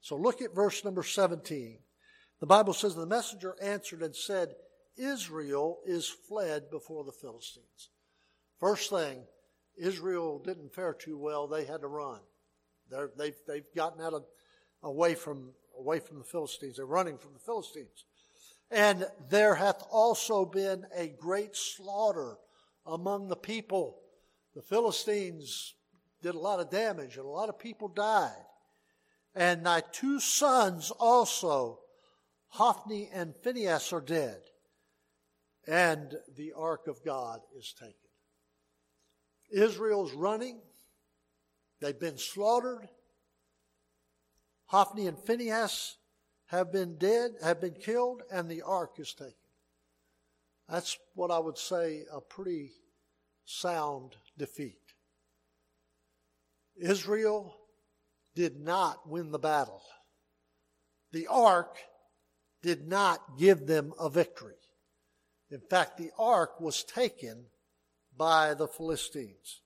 [0.00, 1.78] So look at verse number 17.
[2.40, 4.54] The Bible says, The messenger answered and said,
[4.96, 7.90] Israel is fled before the Philistines.
[8.58, 9.24] First thing,
[9.76, 11.46] Israel didn't fare too well.
[11.46, 12.20] They had to run.
[12.90, 14.24] they have they've, they've gotten out of,
[14.82, 16.76] away from, away from the Philistines.
[16.76, 18.04] They're running from the Philistines.
[18.70, 22.38] And there hath also been a great slaughter
[22.86, 23.98] among the people.
[24.54, 25.74] The Philistines
[26.22, 28.44] did a lot of damage and a lot of people died.
[29.34, 31.80] And thy two sons also,
[32.48, 34.40] Hophni and Phinehas, are dead.
[35.66, 37.94] And the ark of God is taken.
[39.50, 40.60] Israel's running.
[41.80, 42.88] They've been slaughtered.
[44.66, 45.96] Hophni and Phinehas
[46.46, 49.34] have been dead, have been killed, and the ark is taken.
[50.68, 52.72] That's what I would say a pretty
[53.44, 54.78] sound defeat.
[56.80, 57.54] Israel
[58.34, 59.82] did not win the battle.
[61.12, 61.78] The ark
[62.62, 64.54] did not give them a victory.
[65.52, 67.44] In fact, the ark was taken
[68.16, 69.60] by the Philistines.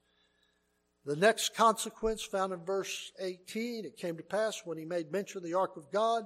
[1.05, 5.39] The next consequence found in verse 18, it came to pass when he made mention
[5.39, 6.25] of the ark of God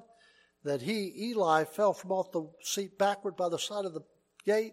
[0.65, 4.05] that he, Eli, fell from off the seat backward by the side of the
[4.47, 4.73] gate,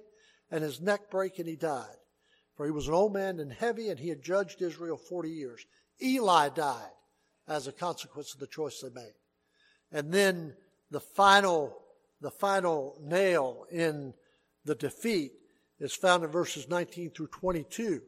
[0.49, 1.97] and his neck brake, and he died.
[2.55, 5.65] For he was an old man and heavy, and he had judged Israel forty years.
[6.01, 6.91] Eli died
[7.45, 9.13] as a consequence of the choice they made.
[9.91, 10.55] And then
[10.89, 11.77] the final,
[12.21, 14.13] the final nail in
[14.67, 15.31] the defeat
[15.79, 18.01] is found in verses 19 through 22.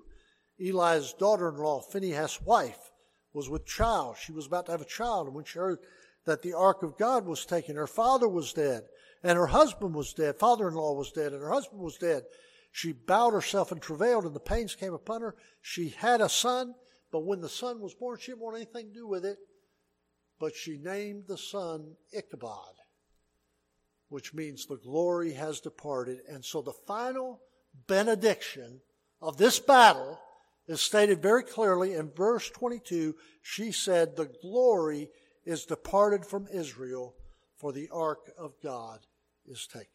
[0.59, 2.91] Eli's daughter-in-law, Phinehas' wife,
[3.33, 4.17] was with child.
[4.17, 5.79] She was about to have a child, and when she heard
[6.25, 8.83] that the ark of God was taken, her father was dead,
[9.23, 12.23] and her husband was dead, father-in-law was dead, and her husband was dead.
[12.71, 15.35] She bowed herself and travailed, and the pains came upon her.
[15.61, 16.75] She had a son,
[17.11, 19.37] but when the son was born, she didn't want anything to do with it.
[20.39, 22.73] But she named the son Ichabod,
[24.09, 26.19] which means the glory has departed.
[26.27, 27.39] And so the final
[27.87, 28.81] benediction
[29.21, 30.19] of this battle
[30.67, 33.15] is stated very clearly in verse 22.
[33.41, 35.09] She said, The glory
[35.45, 37.15] is departed from Israel,
[37.57, 38.99] for the ark of God
[39.47, 39.87] is taken.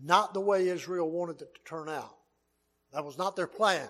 [0.00, 2.16] Not the way Israel wanted it to turn out.
[2.92, 3.88] That was not their plan.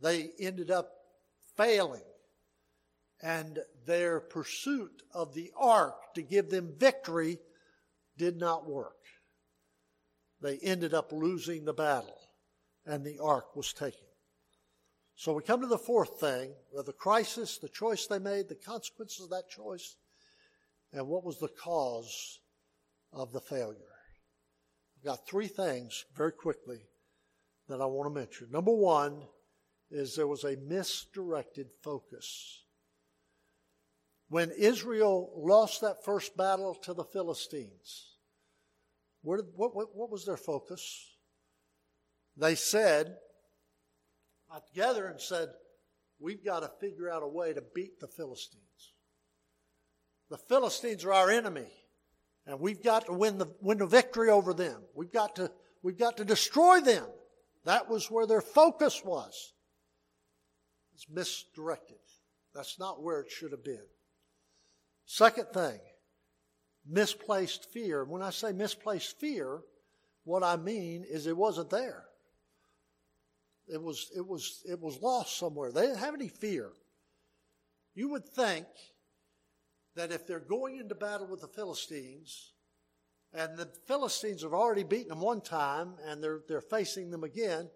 [0.00, 0.90] They ended up
[1.56, 2.02] failing.
[3.20, 7.38] And their pursuit of the ark to give them victory
[8.16, 8.94] did not work.
[10.40, 12.18] They ended up losing the battle,
[12.86, 14.06] and the ark was taken.
[15.16, 19.24] So we come to the fourth thing the crisis, the choice they made, the consequences
[19.24, 19.96] of that choice,
[20.92, 22.38] and what was the cause
[23.12, 23.74] of the failure.
[24.96, 26.82] I've got three things very quickly
[27.68, 28.48] that I want to mention.
[28.50, 29.22] Number one
[29.90, 32.62] is there was a misdirected focus.
[34.28, 38.16] When Israel lost that first battle to the Philistines,
[39.22, 41.06] where, what, what, what was their focus?
[42.36, 43.16] They said,
[44.50, 45.48] got together and said,
[46.20, 48.92] We've got to figure out a way to beat the Philistines.
[50.30, 51.68] The Philistines are our enemy,
[52.46, 54.82] and we've got to win the, win the victory over them.
[54.94, 55.50] We've got, to,
[55.82, 57.06] we've got to destroy them.
[57.64, 59.52] That was where their focus was.
[60.94, 61.98] It's misdirected.
[62.54, 63.86] That's not where it should have been.
[65.10, 65.80] Second thing,
[66.86, 68.04] misplaced fear.
[68.04, 69.62] When I say misplaced fear,
[70.24, 72.04] what I mean is it wasn't there.
[73.72, 75.72] It was, it was, it was lost somewhere.
[75.72, 76.72] They didn't have any fear.
[77.94, 78.66] You would think
[79.96, 82.52] that if they're going into battle with the Philistines,
[83.32, 87.70] and the Philistines have already beaten them one time and they're, they're facing them again,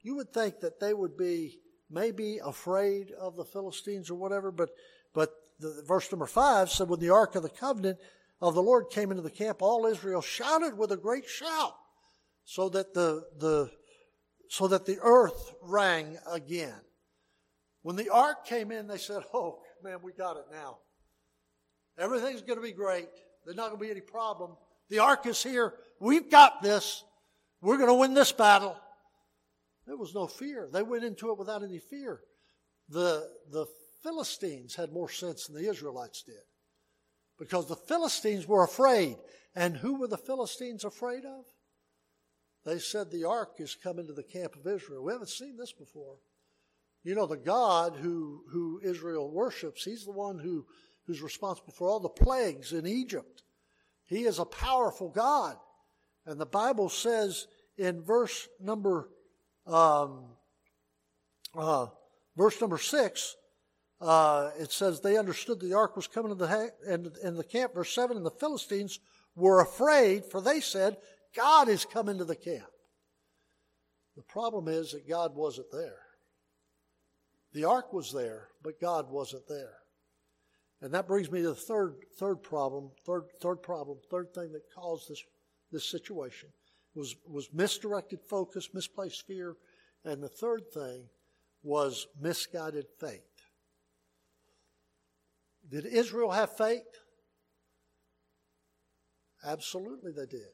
[0.00, 4.70] you would think that they would be maybe afraid of the Philistines or whatever, but,
[5.14, 7.98] but the, verse number five said, when the Ark of the Covenant
[8.40, 11.74] of the Lord came into the camp, all Israel shouted with a great shout,
[12.44, 13.70] so that the, the
[14.48, 16.74] so that the earth rang again.
[17.80, 20.78] When the ark came in, they said, Oh, man, we got it now.
[21.98, 23.08] Everything's going to be great.
[23.44, 24.56] There's not going to be any problem.
[24.90, 25.72] The ark is here.
[26.00, 27.02] We've got this.
[27.62, 28.76] We're going to win this battle.
[29.86, 30.68] There was no fear.
[30.70, 32.20] They went into it without any fear.
[32.90, 33.66] The, the
[34.02, 36.34] Philistines had more sense than the Israelites did
[37.38, 39.16] because the Philistines were afraid.
[39.54, 41.44] And who were the Philistines afraid of?
[42.64, 45.04] They said the ark is coming to the camp of Israel.
[45.04, 46.16] We haven't seen this before.
[47.04, 50.64] You know, the God who, who Israel worships, he's the one who,
[51.06, 53.42] who's responsible for all the plagues in Egypt.
[54.04, 55.56] He is a powerful God.
[56.24, 59.08] And the Bible says in verse number
[59.66, 60.24] um,
[61.54, 61.86] uh,
[62.36, 63.36] verse number six,
[64.02, 67.74] uh, it says they understood the ark was coming in the, in, in the camp.
[67.74, 68.98] Verse seven, and the Philistines
[69.36, 70.96] were afraid, for they said,
[71.34, 72.66] God is coming to the camp.
[74.16, 76.00] The problem is that God wasn't there.
[77.54, 79.76] The ark was there, but God wasn't there.
[80.82, 84.74] And that brings me to the third, third problem, third, third problem, third thing that
[84.74, 85.22] caused this,
[85.70, 86.48] this situation
[86.94, 89.54] was, was misdirected focus, misplaced fear,
[90.04, 91.04] and the third thing
[91.62, 93.31] was misguided faith.
[95.72, 96.82] Did Israel have faith?
[99.42, 100.52] Absolutely they did.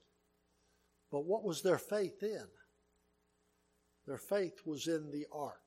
[1.10, 2.46] But what was their faith in?
[4.06, 5.60] Their faith was in the ark.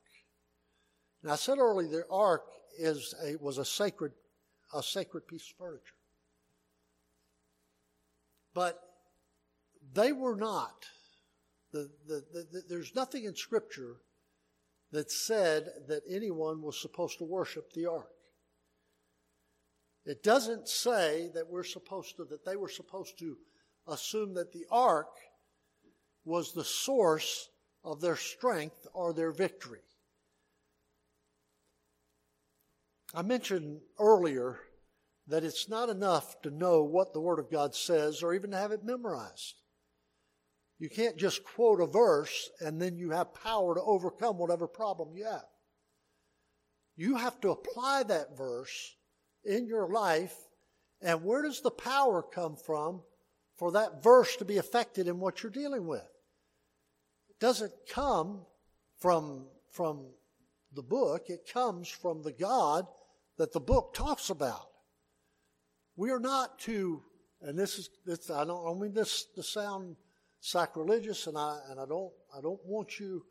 [1.22, 2.44] Now I said earlier the ark
[2.78, 4.12] is a, was a sacred,
[4.74, 5.82] a sacred piece of furniture.
[8.54, 8.80] But
[9.92, 10.86] they were not.
[11.72, 13.96] The, the, the, there's nothing in Scripture
[14.92, 18.11] that said that anyone was supposed to worship the ark.
[20.04, 23.36] It doesn't say that we're supposed to, that they were supposed to
[23.86, 25.10] assume that the ark
[26.24, 27.48] was the source
[27.84, 29.82] of their strength or their victory.
[33.14, 34.60] I mentioned earlier
[35.28, 38.56] that it's not enough to know what the Word of God says or even to
[38.56, 39.54] have it memorized.
[40.78, 45.10] You can't just quote a verse and then you have power to overcome whatever problem
[45.14, 45.44] you have.
[46.96, 48.96] You have to apply that verse
[49.44, 50.34] in your life,
[51.00, 53.02] and where does the power come from
[53.56, 56.06] for that verse to be affected in what you're dealing with?
[57.28, 58.42] It doesn't come
[58.98, 60.06] from, from
[60.74, 62.86] the book, it comes from the God
[63.38, 64.68] that the book talks about.
[65.96, 67.02] We are not to,
[67.42, 69.96] and this is, this, I don't, I mean this to sound
[70.40, 73.24] sacrilegious, and I, and I don't, I don't want you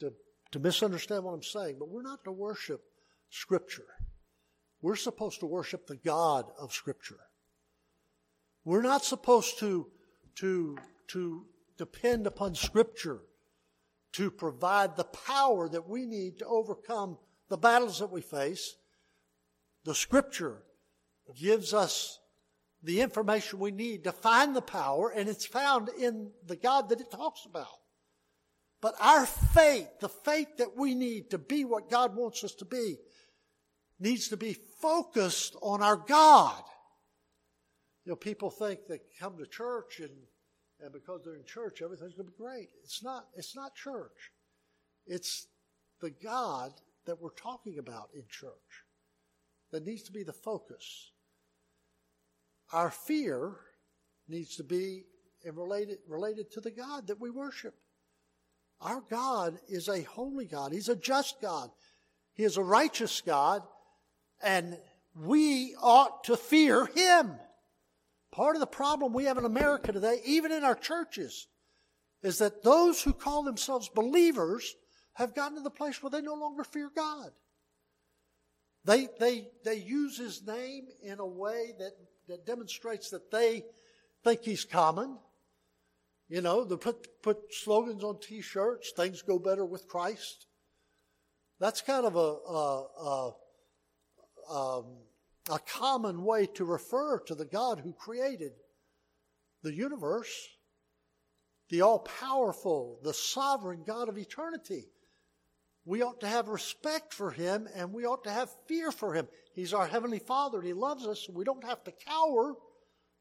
[0.00, 0.12] to,
[0.52, 2.80] to misunderstand what I'm saying, but we're not to worship
[3.30, 3.86] Scripture.
[4.80, 7.18] We're supposed to worship the God of Scripture.
[8.64, 9.86] We're not supposed to,
[10.36, 13.20] to, to depend upon Scripture
[14.12, 18.76] to provide the power that we need to overcome the battles that we face.
[19.84, 20.62] The Scripture
[21.36, 22.18] gives us
[22.82, 27.00] the information we need to find the power, and it's found in the God that
[27.00, 27.66] it talks about.
[28.80, 32.64] But our faith, the faith that we need to be what God wants us to
[32.64, 32.96] be,
[34.00, 36.62] needs to be focused on our God.
[38.04, 40.10] You know, people think they come to church and,
[40.80, 42.68] and because they're in church, everything's going to be great.
[42.84, 44.32] It's not, it's not church.
[45.06, 45.46] It's
[46.00, 46.72] the God
[47.06, 48.52] that we're talking about in church
[49.72, 51.10] that needs to be the focus.
[52.72, 53.56] Our fear
[54.28, 55.04] needs to be
[55.44, 57.74] related, related to the God that we worship.
[58.80, 60.72] Our God is a holy God.
[60.72, 61.70] He's a just God.
[62.34, 63.62] He is a righteous God,
[64.42, 64.78] and
[65.14, 67.32] we ought to fear Him.
[68.30, 71.46] Part of the problem we have in America today, even in our churches,
[72.22, 74.76] is that those who call themselves believers
[75.14, 77.30] have gotten to the place where they no longer fear God.
[78.84, 81.92] They, they, they use His name in a way that
[82.28, 83.64] that demonstrates that they
[84.22, 85.18] think he's common.
[86.28, 90.46] You know, they put, put slogans on t shirts, things go better with Christ.
[91.58, 93.32] That's kind of a, a, a,
[94.50, 94.84] um,
[95.50, 98.52] a common way to refer to the God who created
[99.62, 100.48] the universe,
[101.70, 104.84] the all powerful, the sovereign God of eternity.
[105.84, 109.26] We ought to have respect for him and we ought to have fear for him.
[109.54, 111.28] He's our Heavenly Father and He loves us.
[111.28, 112.54] We don't have to cower,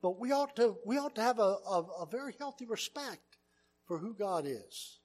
[0.02, 3.38] but we ought to, we ought to have a, a, a very healthy respect
[3.86, 5.00] for who God is.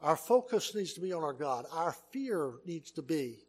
[0.00, 1.66] Our focus needs to be on our God.
[1.72, 3.40] Our fear needs to be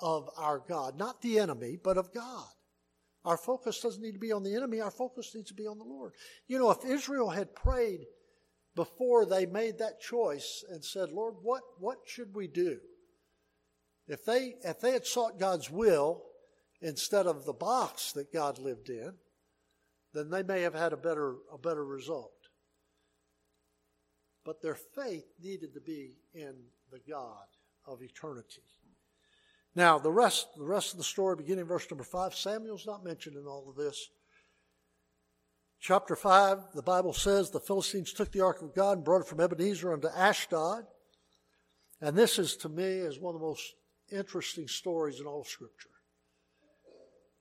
[0.00, 2.46] of our God, not the enemy, but of God.
[3.24, 5.78] Our focus doesn't need to be on the enemy, our focus needs to be on
[5.78, 6.12] the Lord.
[6.46, 8.00] You know, if Israel had prayed
[8.74, 12.78] before they made that choice and said, Lord, what, what should we do?
[14.06, 16.22] If they, if they had sought God's will
[16.82, 19.14] instead of the box that God lived in,
[20.12, 22.32] then they may have had a better, a better result.
[24.44, 26.54] But their faith needed to be in
[26.90, 27.46] the God
[27.86, 28.62] of eternity.
[29.76, 33.36] Now, the rest, the rest of the story, beginning verse number 5, Samuel's not mentioned
[33.36, 34.08] in all of this.
[35.80, 39.26] Chapter 5, the Bible says the Philistines took the ark of God and brought it
[39.26, 40.84] from Ebenezer unto Ashdod.
[42.00, 43.74] And this is, to me, is one of the most
[44.10, 45.90] interesting stories in all of Scripture.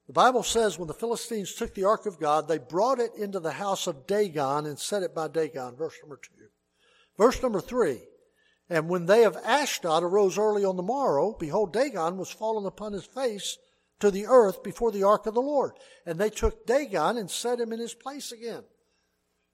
[0.07, 3.39] The Bible says when the Philistines took the ark of God, they brought it into
[3.39, 5.75] the house of Dagon and set it by Dagon.
[5.77, 6.47] Verse number two.
[7.17, 8.01] Verse number three.
[8.69, 12.93] And when they of Ashdod arose early on the morrow, behold, Dagon was fallen upon
[12.93, 13.57] his face
[13.99, 15.73] to the earth before the ark of the Lord.
[16.05, 18.63] And they took Dagon and set him in his place again.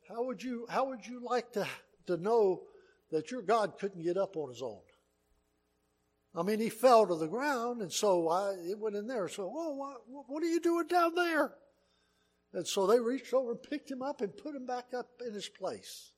[0.08, 1.68] How would you, how would you like to,
[2.08, 2.64] to know
[3.12, 4.82] that your God couldn't get up on his own?
[6.36, 9.28] I mean, he fell to the ground, and so I it went in there.
[9.28, 11.54] So, oh, what, what are you doing down there?
[12.54, 15.34] And so they reached over and picked him up and put him back up in
[15.34, 16.12] his place.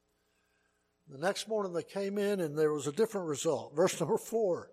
[1.12, 3.74] The next morning they came in, and there was a different result.
[3.76, 4.72] Verse number four.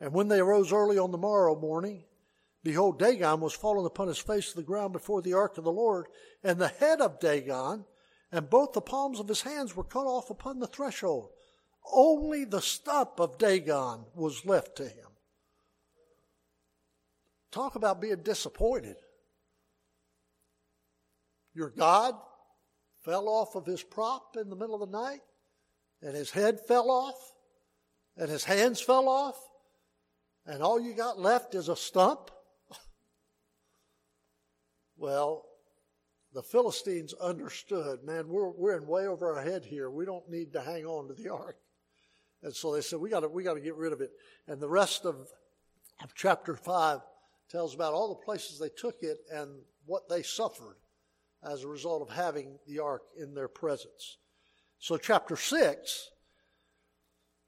[0.00, 2.04] And when they arose early on the morrow morning,
[2.62, 5.72] behold, Dagon was fallen upon his face to the ground before the ark of the
[5.72, 6.06] Lord,
[6.42, 7.84] and the head of Dagon
[8.34, 11.30] and both the palms of his hands were cut off upon the threshold.
[11.92, 15.06] Only the stump of Dagon was left to him.
[17.52, 18.96] Talk about being disappointed.
[21.54, 22.14] Your God
[23.04, 25.20] fell off of his prop in the middle of the night,
[26.04, 27.32] and his head fell off,
[28.16, 29.40] and his hands fell off,
[30.46, 32.30] and all you got left is a stump.
[34.98, 35.46] well,
[36.34, 39.90] the Philistines understood, man, we're, we're in way over our head here.
[39.90, 41.56] We don't need to hang on to the ark.
[42.42, 44.10] And so they said, we got to we got to get rid of it.
[44.46, 45.16] And the rest of,
[46.02, 47.00] of chapter five
[47.48, 49.48] tells about all the places they took it and
[49.86, 50.76] what they suffered
[51.42, 54.18] as a result of having the ark in their presence.
[54.84, 56.10] So chapter six,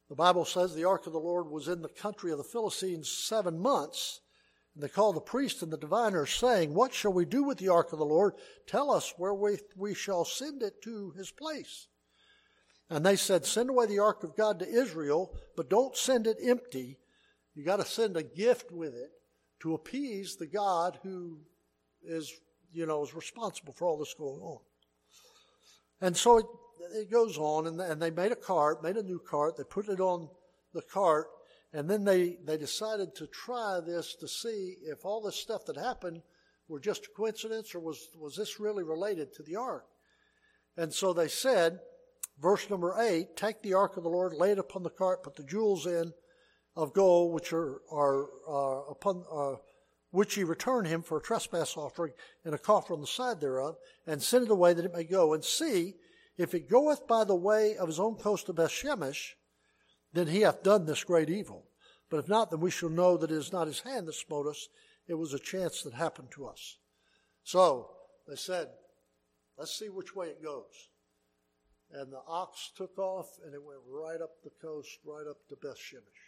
[0.09, 3.11] the Bible says the ark of the Lord was in the country of the Philistines
[3.11, 4.23] seven months.
[4.75, 7.69] And they called the priest and the diviners, saying, What shall we do with the
[7.69, 8.37] ark of the Lord?
[8.67, 11.89] Tell us where we, we shall send it to his place.
[12.89, 16.39] And they said, Send away the ark of God to Israel, but don't send it
[16.43, 16.97] empty.
[17.55, 19.11] You got to send a gift with it
[19.61, 21.41] to appease the God who
[22.03, 22.33] is,
[22.73, 24.61] you know, is responsible for all this going on.
[26.01, 29.57] And so it, goes on, and, and they made a cart, made a new cart.
[29.57, 30.29] They put it on
[30.73, 31.29] the cart,
[31.73, 35.77] and then they, they decided to try this to see if all this stuff that
[35.77, 36.23] happened
[36.69, 39.85] were just a coincidence or was, was this really related to the ark.
[40.77, 41.81] And so they said,
[42.41, 45.37] verse number eight, take the ark of the Lord, lay it upon the cart, put
[45.37, 46.13] the jewels in
[46.75, 49.57] of gold, which are, are uh, upon, uh,
[50.11, 52.13] which ye return him for a trespass offering
[52.45, 55.33] and a coffer on the side thereof, and send it away that it may go,
[55.33, 55.95] and see
[56.37, 59.35] if it goeth by the way of his own coast of Bethshemesh,
[60.13, 61.65] then he hath done this great evil.
[62.11, 64.47] But if not, then we shall know that it is not his hand that smote
[64.47, 64.69] us,
[65.09, 66.79] it was a chance that happened to us.
[67.43, 67.91] So
[68.29, 68.69] they said,
[69.57, 70.89] let's see which way it goes.
[71.93, 75.57] And the ox took off and it went right up the coast, right up to
[75.57, 76.27] Beth Shemesh.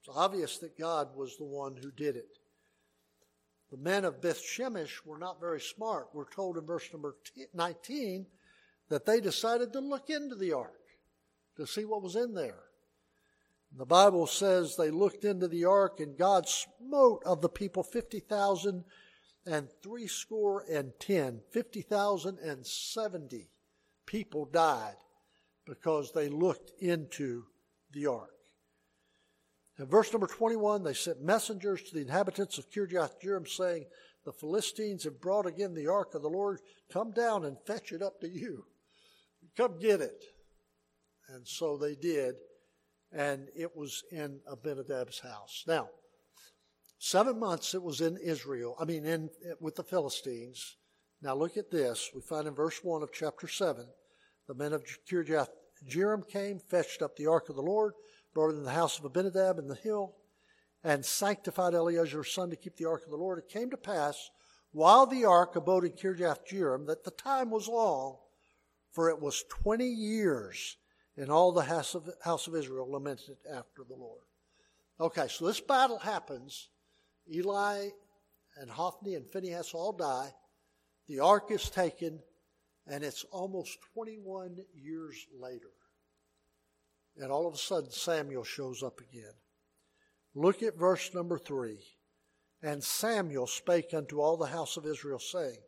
[0.00, 2.38] It's obvious that God was the one who did it.
[3.70, 6.08] The men of Beth Shemesh were not very smart.
[6.12, 7.16] We're told in verse number
[7.52, 8.26] 19
[8.88, 10.80] that they decided to look into the ark
[11.56, 12.62] to see what was in there.
[13.76, 18.84] The Bible says they looked into the ark and God smote of the people 50,000
[19.44, 23.50] and three score and ten, 50,000 and 70
[24.06, 24.96] people died
[25.66, 27.44] because they looked into
[27.92, 28.35] the ark.
[29.78, 33.84] In verse number 21, they sent messengers to the inhabitants of Kirjath Jearim, saying,
[34.24, 36.60] The Philistines have brought again the ark of the Lord.
[36.90, 38.64] Come down and fetch it up to you.
[39.56, 40.24] Come get it.
[41.28, 42.36] And so they did,
[43.12, 45.64] and it was in Abinadab's house.
[45.66, 45.90] Now,
[46.98, 49.28] seven months it was in Israel, I mean, in
[49.60, 50.76] with the Philistines.
[51.20, 52.10] Now look at this.
[52.14, 53.86] We find in verse 1 of chapter 7
[54.46, 55.48] the men of Kirjath
[55.86, 57.92] Jearim came, fetched up the ark of the Lord
[58.36, 60.14] brought it in the house of Abinadab in the hill,
[60.84, 63.38] and sanctified Eleazar's son to keep the ark of the Lord.
[63.38, 64.28] It came to pass,
[64.72, 68.18] while the ark abode in Kirjath Jearim, that the time was long,
[68.92, 70.76] for it was twenty years,
[71.16, 74.20] and all the house of, house of Israel lamented after the Lord.
[75.00, 76.68] Okay, so this battle happens.
[77.34, 77.88] Eli
[78.60, 80.28] and Hophni and Phinehas all die.
[81.08, 82.20] The ark is taken,
[82.86, 85.70] and it's almost 21 years later.
[87.18, 89.34] And all of a sudden, Samuel shows up again.
[90.34, 91.78] Look at verse number three.
[92.62, 95.58] And Samuel spake unto all the house of Israel, saying,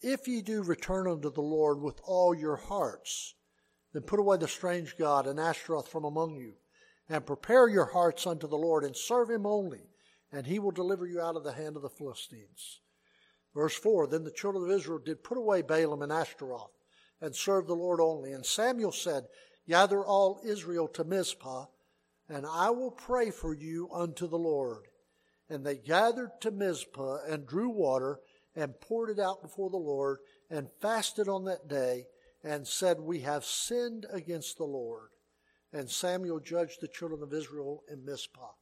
[0.00, 3.34] If ye do return unto the Lord with all your hearts,
[3.92, 6.54] then put away the strange God and Ashtaroth from among you,
[7.08, 9.90] and prepare your hearts unto the Lord, and serve him only,
[10.32, 12.80] and he will deliver you out of the hand of the Philistines.
[13.54, 16.72] Verse 4 Then the children of Israel did put away Baalim and Ashtaroth,
[17.20, 18.32] and serve the Lord only.
[18.32, 19.24] And Samuel said,
[19.66, 21.66] Gather all Israel to Mizpah,
[22.28, 24.88] and I will pray for you unto the Lord.
[25.48, 28.20] And they gathered to Mizpah and drew water
[28.56, 30.18] and poured it out before the Lord
[30.50, 32.06] and fasted on that day
[32.42, 35.10] and said, We have sinned against the Lord.
[35.72, 38.52] And Samuel judged the children of Israel in Mizpah.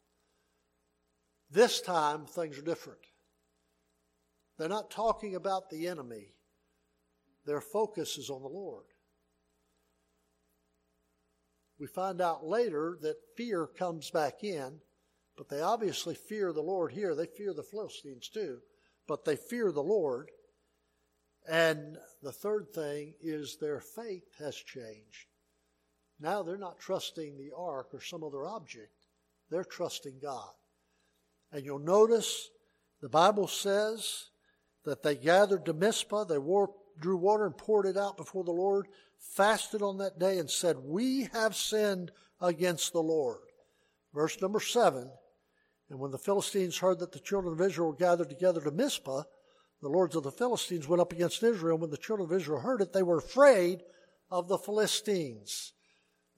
[1.51, 3.01] This time, things are different.
[4.59, 6.35] They're not talking about the enemy,
[7.45, 8.85] their focus is on the Lord.
[11.83, 14.79] We find out later that fear comes back in,
[15.37, 17.17] but they obviously fear the Lord here.
[17.17, 18.59] They fear the Philistines too,
[19.09, 20.31] but they fear the Lord.
[21.51, 25.27] And the third thing is their faith has changed.
[26.21, 28.95] Now they're not trusting the ark or some other object,
[29.51, 30.53] they're trusting God.
[31.51, 32.49] And you'll notice
[33.01, 34.29] the Bible says
[34.85, 38.53] that they gathered to Mizpah, they wore, drew water and poured it out before the
[38.53, 38.89] Lord
[39.23, 43.39] fasted on that day and said, We have sinned against the Lord.
[44.13, 45.11] Verse number seven.
[45.89, 49.23] And when the Philistines heard that the children of Israel were gathered together to Mizpah,
[49.81, 51.79] the lords of the Philistines went up against Israel.
[51.79, 53.83] When the children of Israel heard it, they were afraid
[54.31, 55.73] of the Philistines.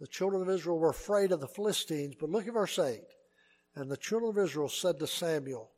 [0.01, 2.15] The children of Israel were afraid of the Philistines.
[2.19, 3.01] But look at verse 8.
[3.77, 5.71] And the children of Israel said to Samuel,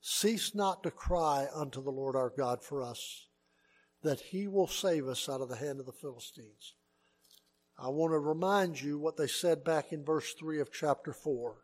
[0.00, 3.26] Cease not to cry unto the Lord our God for us
[4.02, 6.74] that he will save us out of the hand of the Philistines.
[7.78, 11.56] I want to remind you what they said back in verse 3 of chapter 4.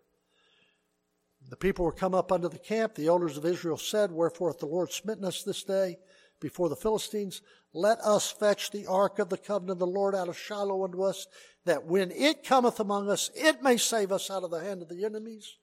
[1.51, 2.95] The people were come up unto the camp.
[2.95, 5.99] The elders of Israel said, Wherefore hath the Lord smitten us this day
[6.41, 7.43] before the Philistines?
[7.72, 11.03] Let us fetch the ark of the covenant of the Lord out of Shiloh unto
[11.03, 11.26] us,
[11.64, 14.89] that when it cometh among us, it may save us out of the hand of
[14.89, 15.57] the enemies.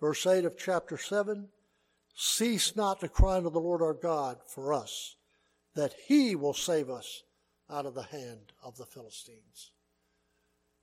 [0.00, 1.48] Verse 8 of chapter 7
[2.14, 5.15] Cease not to cry unto the Lord our God for us,
[5.76, 7.22] that he will save us
[7.70, 9.70] out of the hand of the Philistines.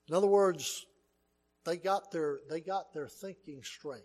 [0.07, 0.85] In other words,
[1.65, 4.03] they got their, they got their thinking straight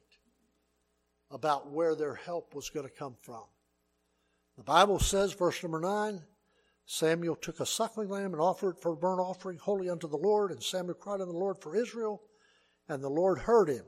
[1.30, 3.43] about where their help was going to come from.
[4.57, 6.22] The Bible says, verse number 9,
[6.86, 10.16] Samuel took a suckling lamb and offered it for a burnt offering holy unto the
[10.16, 12.22] Lord, and Samuel cried unto the Lord for Israel,
[12.89, 13.84] and the Lord heard him.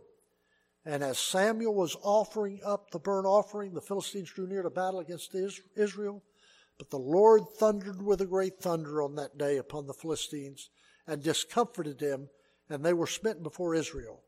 [0.85, 5.01] And as Samuel was offering up the burnt offering, the Philistines drew near to battle
[5.01, 5.35] against
[5.77, 6.23] Israel.
[6.81, 10.71] But the Lord thundered with a great thunder on that day upon the Philistines
[11.07, 12.31] and discomforted them,
[12.71, 14.23] and they were smitten before Israel.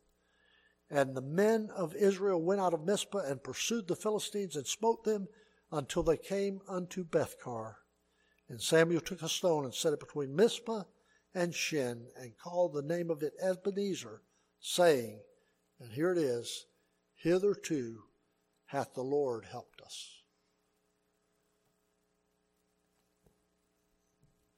[0.91, 5.03] And the men of Israel went out of Mizpah and pursued the Philistines and smote
[5.03, 5.29] them
[5.71, 7.77] until they came unto Bethcar.
[8.51, 10.83] And Samuel took a stone and set it between Mizpah
[11.35, 14.21] and Shen and called the name of it Ebenezer,
[14.61, 15.23] saying,
[15.81, 16.67] and here it is
[17.15, 18.03] Hitherto
[18.67, 20.22] hath the Lord helped us.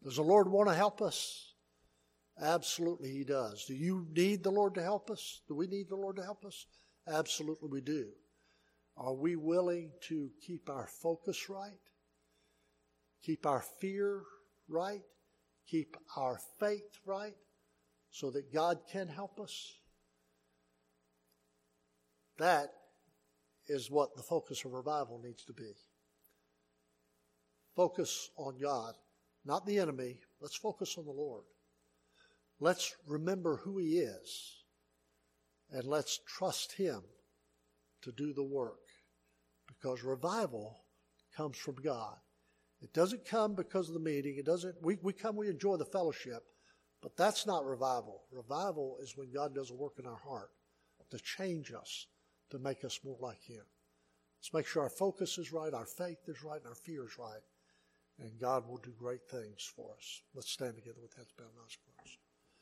[0.05, 1.55] Does the Lord want to help us?
[2.41, 3.65] Absolutely, He does.
[3.65, 5.41] Do you need the Lord to help us?
[5.49, 6.67] Do we need the Lord to help us?
[7.09, 8.09] Absolutely, we do.
[8.97, 11.81] Are we willing to keep our focus right?
[13.23, 14.23] Keep our fear
[14.69, 15.03] right?
[15.67, 17.35] Keep our faith right
[18.11, 19.73] so that God can help us?
[22.39, 22.69] That
[23.69, 25.73] is what the focus of revival needs to be.
[27.75, 28.95] Focus on God,
[29.45, 30.19] not the enemy.
[30.41, 31.45] Let's focus on the Lord.
[32.61, 34.63] Let's remember who He is,
[35.71, 37.03] and let's trust Him
[38.03, 38.81] to do the work.
[39.67, 40.79] Because revival
[41.37, 42.17] comes from God.
[42.81, 44.37] It doesn't come because of the meeting.
[44.39, 46.45] It doesn't, we, we come, we enjoy the fellowship,
[47.03, 48.23] but that's not revival.
[48.31, 50.51] Revival is when God does a work in our heart
[51.11, 52.07] to change us
[52.51, 53.63] to make us more like Him.
[54.39, 57.19] Let's make sure our focus is right, our faith is right, and our fear is
[57.19, 57.41] right.
[58.21, 60.23] And God will do great things for us.
[60.35, 61.94] Let's stand together with heads bowed and eyes closed.